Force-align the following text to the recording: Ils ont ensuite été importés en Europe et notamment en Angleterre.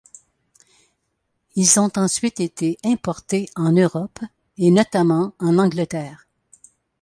Ils 1.55 1.79
ont 1.79 1.91
ensuite 1.95 2.39
été 2.39 2.75
importés 2.83 3.51
en 3.55 3.71
Europe 3.71 4.17
et 4.57 4.71
notamment 4.71 5.35
en 5.37 5.59
Angleterre. 5.59 6.25